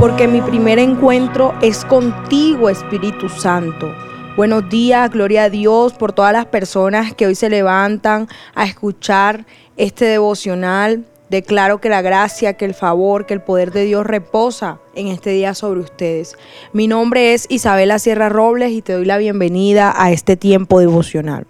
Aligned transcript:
porque 0.00 0.26
mi 0.26 0.40
primer 0.40 0.78
encuentro 0.78 1.54
es 1.60 1.84
contigo, 1.84 2.70
Espíritu 2.70 3.28
Santo. 3.28 3.94
Buenos 4.34 4.66
días, 4.70 5.10
gloria 5.10 5.44
a 5.44 5.50
Dios 5.50 5.92
por 5.92 6.14
todas 6.14 6.32
las 6.32 6.46
personas 6.46 7.12
que 7.12 7.26
hoy 7.26 7.34
se 7.34 7.50
levantan 7.50 8.26
a 8.54 8.64
escuchar 8.64 9.44
este 9.76 10.06
devocional. 10.06 11.04
Declaro 11.28 11.82
que 11.82 11.90
la 11.90 12.00
gracia, 12.00 12.54
que 12.54 12.64
el 12.64 12.72
favor, 12.72 13.26
que 13.26 13.34
el 13.34 13.42
poder 13.42 13.72
de 13.72 13.84
Dios 13.84 14.06
reposa 14.06 14.78
en 14.94 15.08
este 15.08 15.30
día 15.30 15.52
sobre 15.52 15.80
ustedes. 15.80 16.34
Mi 16.72 16.88
nombre 16.88 17.34
es 17.34 17.44
Isabela 17.50 17.98
Sierra 17.98 18.30
Robles 18.30 18.72
y 18.72 18.80
te 18.80 18.94
doy 18.94 19.04
la 19.04 19.18
bienvenida 19.18 19.92
a 19.94 20.12
este 20.12 20.38
tiempo 20.38 20.80
devocional. 20.80 21.46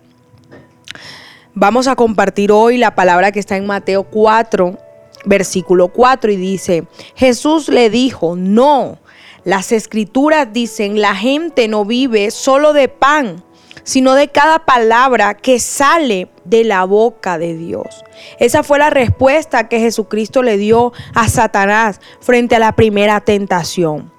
Vamos 1.55 1.87
a 1.87 1.95
compartir 1.95 2.51
hoy 2.51 2.79
la 2.79 2.97
palabra 2.97 3.31
que 3.31 3.39
está 3.39 3.57
en 3.57 3.67
Mateo 3.67 4.03
4, 4.03 4.77
versículo 5.25 5.89
4 5.89 6.33
y 6.33 6.37
dice, 6.37 6.85
Jesús 7.15 7.69
le 7.69 7.91
dijo, 7.91 8.37
no, 8.37 8.99
las 9.45 9.73
escrituras 9.73 10.53
dicen, 10.53 11.01
la 11.01 11.15
gente 11.15 11.69
no 11.69 11.85
vive 11.85 12.31
solo 12.31 12.73
de 12.73 12.89
pan, 12.89 13.43
sino 13.85 14.15
de 14.15 14.29
cada 14.29 14.61
palabra 14.61 15.35
que 15.35 15.59
sale 15.59 16.29
de 16.45 16.65
la 16.65 16.85
boca 16.85 17.39
de 17.39 17.57
Dios. 17.57 18.05
Esa 18.39 18.63
fue 18.63 18.79
la 18.79 18.91
respuesta 18.91 19.69
que 19.69 19.81
Jesucristo 19.81 20.43
le 20.43 20.59
dio 20.59 20.93
a 21.15 21.29
Satanás 21.29 22.01
frente 22.21 22.57
a 22.57 22.61
la 22.61 22.73
primera 22.73 23.21
tentación. 23.21 24.13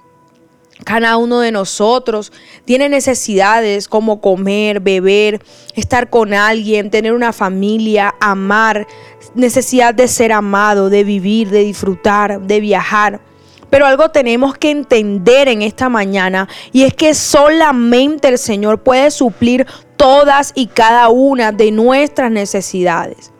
Cada 0.83 1.17
uno 1.17 1.39
de 1.41 1.51
nosotros 1.51 2.31
tiene 2.65 2.89
necesidades 2.89 3.87
como 3.87 4.19
comer, 4.19 4.79
beber, 4.79 5.41
estar 5.75 6.09
con 6.09 6.33
alguien, 6.33 6.89
tener 6.89 7.13
una 7.13 7.33
familia, 7.33 8.15
amar, 8.19 8.87
necesidad 9.35 9.93
de 9.93 10.07
ser 10.07 10.31
amado, 10.31 10.89
de 10.89 11.03
vivir, 11.03 11.49
de 11.49 11.59
disfrutar, 11.59 12.41
de 12.41 12.59
viajar. 12.59 13.21
Pero 13.69 13.85
algo 13.85 14.09
tenemos 14.09 14.57
que 14.57 14.71
entender 14.71 15.47
en 15.47 15.61
esta 15.61 15.87
mañana 15.87 16.49
y 16.73 16.83
es 16.83 16.93
que 16.93 17.13
solamente 17.13 18.27
el 18.27 18.37
Señor 18.37 18.81
puede 18.81 19.11
suplir 19.11 19.65
todas 19.95 20.51
y 20.55 20.67
cada 20.67 21.09
una 21.09 21.51
de 21.51 21.71
nuestras 21.71 22.31
necesidades. 22.31 23.31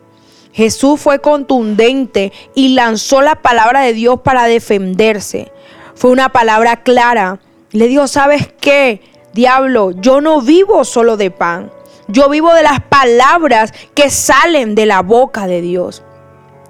Jesús 0.52 1.00
fue 1.00 1.18
contundente 1.18 2.32
y 2.54 2.70
lanzó 2.70 3.20
la 3.20 3.36
palabra 3.36 3.82
de 3.82 3.94
Dios 3.94 4.20
para 4.22 4.46
defenderse. 4.46 5.50
Fue 5.94 6.10
una 6.10 6.30
palabra 6.30 6.82
clara. 6.82 7.38
Le 7.70 7.88
dijo, 7.88 8.06
¿sabes 8.06 8.48
qué? 8.60 9.00
Diablo, 9.32 9.92
yo 9.92 10.20
no 10.20 10.40
vivo 10.40 10.84
solo 10.84 11.16
de 11.16 11.30
pan. 11.30 11.70
Yo 12.08 12.28
vivo 12.28 12.52
de 12.52 12.62
las 12.62 12.80
palabras 12.80 13.72
que 13.94 14.10
salen 14.10 14.74
de 14.74 14.86
la 14.86 15.00
boca 15.02 15.46
de 15.46 15.60
Dios. 15.60 16.02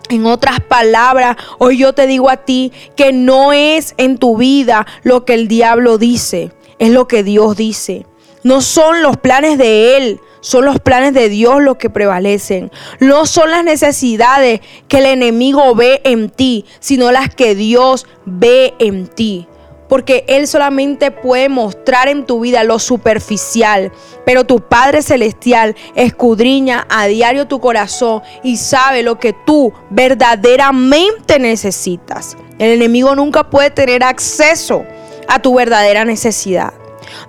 En 0.08 0.26
otras 0.26 0.60
palabras, 0.60 1.36
hoy 1.58 1.78
yo 1.78 1.94
te 1.94 2.06
digo 2.06 2.28
a 2.28 2.36
ti 2.36 2.72
que 2.96 3.12
no 3.12 3.52
es 3.52 3.94
en 3.96 4.18
tu 4.18 4.36
vida 4.36 4.86
lo 5.02 5.24
que 5.24 5.34
el 5.34 5.48
diablo 5.48 5.96
dice, 5.96 6.52
es 6.78 6.90
lo 6.90 7.08
que 7.08 7.22
Dios 7.22 7.56
dice. 7.56 8.06
No 8.42 8.60
son 8.60 9.02
los 9.02 9.16
planes 9.16 9.56
de 9.56 9.96
Él, 9.96 10.20
son 10.42 10.66
los 10.66 10.78
planes 10.80 11.14
de 11.14 11.30
Dios 11.30 11.62
los 11.62 11.78
que 11.78 11.88
prevalecen. 11.88 12.70
No 13.00 13.24
son 13.24 13.50
las 13.50 13.64
necesidades 13.64 14.60
que 14.88 14.98
el 14.98 15.06
enemigo 15.06 15.74
ve 15.74 16.02
en 16.04 16.28
ti, 16.28 16.66
sino 16.80 17.10
las 17.10 17.34
que 17.34 17.54
Dios 17.54 18.06
ve 18.26 18.74
en 18.78 19.06
ti 19.06 19.48
porque 19.92 20.24
Él 20.26 20.48
solamente 20.48 21.10
puede 21.10 21.50
mostrar 21.50 22.08
en 22.08 22.24
tu 22.24 22.40
vida 22.40 22.64
lo 22.64 22.78
superficial, 22.78 23.92
pero 24.24 24.46
tu 24.46 24.66
Padre 24.66 25.02
Celestial 25.02 25.76
escudriña 25.94 26.86
a 26.88 27.08
diario 27.08 27.46
tu 27.46 27.60
corazón 27.60 28.22
y 28.42 28.56
sabe 28.56 29.02
lo 29.02 29.18
que 29.18 29.34
tú 29.34 29.70
verdaderamente 29.90 31.38
necesitas. 31.38 32.38
El 32.58 32.70
enemigo 32.70 33.14
nunca 33.14 33.50
puede 33.50 33.68
tener 33.68 34.02
acceso 34.02 34.82
a 35.28 35.42
tu 35.42 35.56
verdadera 35.56 36.06
necesidad. 36.06 36.72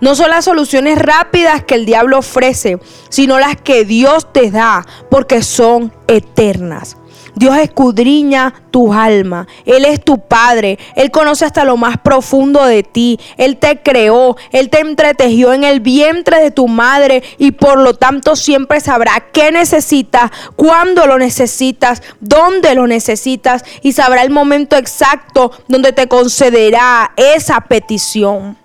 No 0.01 0.15
son 0.15 0.29
las 0.29 0.45
soluciones 0.45 0.97
rápidas 0.97 1.63
que 1.63 1.75
el 1.75 1.85
diablo 1.85 2.19
ofrece, 2.19 2.79
sino 3.09 3.39
las 3.39 3.55
que 3.57 3.85
Dios 3.85 4.31
te 4.31 4.51
da, 4.51 4.85
porque 5.09 5.43
son 5.43 5.93
eternas. 6.07 6.97
Dios 7.35 7.57
escudriña 7.57 8.53
tu 8.69 8.93
alma. 8.93 9.47
Él 9.65 9.85
es 9.85 10.03
tu 10.03 10.19
Padre. 10.19 10.77
Él 10.95 11.09
conoce 11.09 11.45
hasta 11.45 11.65
lo 11.65 11.77
más 11.77 11.97
profundo 11.97 12.63
de 12.65 12.83
ti. 12.83 13.19
Él 13.37 13.57
te 13.57 13.81
creó. 13.81 14.37
Él 14.51 14.69
te 14.69 14.79
entretejió 14.79 15.53
en 15.53 15.63
el 15.63 15.79
vientre 15.79 16.39
de 16.39 16.51
tu 16.51 16.67
madre 16.67 17.23
y 17.37 17.51
por 17.51 17.79
lo 17.79 17.95
tanto 17.95 18.35
siempre 18.35 18.79
sabrá 18.79 19.25
qué 19.31 19.51
necesitas, 19.51 20.31
cuándo 20.55 21.07
lo 21.07 21.17
necesitas, 21.17 22.03
dónde 22.19 22.75
lo 22.75 22.87
necesitas 22.87 23.63
y 23.81 23.93
sabrá 23.93 24.21
el 24.21 24.29
momento 24.29 24.75
exacto 24.75 25.51
donde 25.67 25.91
te 25.91 26.07
concederá 26.07 27.11
esa 27.15 27.61
petición. 27.61 28.62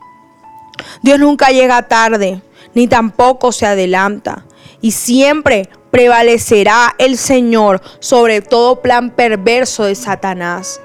Dios 1.02 1.18
nunca 1.18 1.48
llega 1.48 1.88
tarde, 1.88 2.42
ni 2.74 2.86
tampoco 2.86 3.52
se 3.52 3.66
adelanta. 3.66 4.44
Y 4.80 4.92
siempre 4.92 5.68
prevalecerá 5.90 6.94
el 6.98 7.16
Señor 7.16 7.80
sobre 8.00 8.42
todo 8.42 8.82
plan 8.82 9.10
perverso 9.10 9.84
de 9.84 9.94
Satanás. 9.94 10.80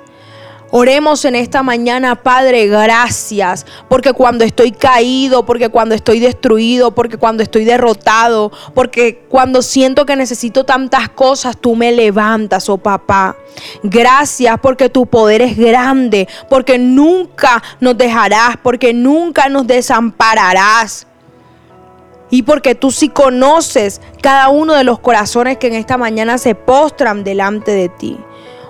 Oremos 0.75 1.23
en 1.25 1.35
esta 1.35 1.61
mañana, 1.61 2.15
Padre, 2.23 2.65
gracias, 2.65 3.63
porque 3.89 4.11
cuando 4.11 4.43
estoy 4.43 4.71
caído, 4.71 5.45
porque 5.45 5.69
cuando 5.69 5.93
estoy 5.93 6.19
destruido, 6.19 6.95
porque 6.95 7.17
cuando 7.17 7.43
estoy 7.43 7.63
derrotado, 7.63 8.51
porque 8.73 9.23
cuando 9.29 9.61
siento 9.61 10.07
que 10.07 10.15
necesito 10.15 10.63
tantas 10.63 11.09
cosas, 11.09 11.57
tú 11.57 11.75
me 11.75 11.91
levantas, 11.91 12.69
oh 12.69 12.79
papá. 12.79 13.35
Gracias 13.83 14.57
porque 14.63 14.89
tu 14.89 15.05
poder 15.05 15.43
es 15.43 15.55
grande, 15.55 16.27
porque 16.49 16.79
nunca 16.79 17.61
nos 17.79 17.95
dejarás, 17.95 18.57
porque 18.63 18.95
nunca 18.95 19.49
nos 19.49 19.67
desampararás 19.67 21.05
y 22.31 22.41
porque 22.41 22.73
tú 22.73 22.89
sí 22.89 23.09
conoces 23.09 24.01
cada 24.23 24.49
uno 24.49 24.73
de 24.73 24.83
los 24.83 24.97
corazones 24.97 25.59
que 25.59 25.67
en 25.67 25.75
esta 25.75 25.97
mañana 25.97 26.39
se 26.39 26.55
postran 26.55 27.23
delante 27.23 27.69
de 27.73 27.89
ti. 27.89 28.17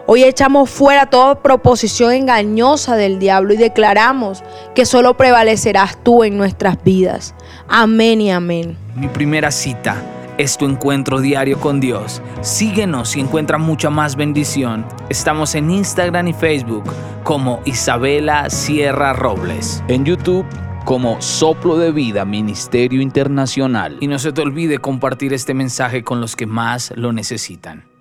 Hoy 0.05 0.23
echamos 0.25 0.69
fuera 0.69 1.05
toda 1.05 1.41
proposición 1.41 2.11
engañosa 2.11 2.97
del 2.97 3.19
diablo 3.19 3.53
y 3.53 3.57
declaramos 3.57 4.43
que 4.75 4.85
solo 4.85 5.15
prevalecerás 5.15 6.03
tú 6.03 6.25
en 6.25 6.37
nuestras 6.37 6.83
vidas. 6.83 7.33
Amén 7.69 8.19
y 8.19 8.29
amén. 8.29 8.75
Mi 8.95 9.07
primera 9.07 9.49
cita 9.49 9.95
es 10.37 10.57
tu 10.57 10.65
encuentro 10.65 11.21
diario 11.21 11.57
con 11.57 11.79
Dios. 11.79 12.21
Síguenos 12.41 13.15
y 13.15 13.21
encuentra 13.21 13.57
mucha 13.57 13.89
más 13.89 14.17
bendición. 14.17 14.85
Estamos 15.07 15.55
en 15.55 15.71
Instagram 15.71 16.27
y 16.27 16.33
Facebook 16.33 16.83
como 17.23 17.61
Isabela 17.63 18.49
Sierra 18.49 19.13
Robles. 19.13 19.81
En 19.87 20.03
YouTube 20.03 20.45
como 20.83 21.21
Soplo 21.21 21.77
de 21.77 21.93
Vida 21.93 22.25
Ministerio 22.25 23.01
Internacional. 23.01 23.95
Y 24.01 24.07
no 24.07 24.19
se 24.19 24.33
te 24.33 24.41
olvide 24.41 24.79
compartir 24.79 25.31
este 25.31 25.53
mensaje 25.53 26.03
con 26.03 26.19
los 26.19 26.35
que 26.35 26.45
más 26.45 26.91
lo 26.97 27.13
necesitan. 27.13 27.92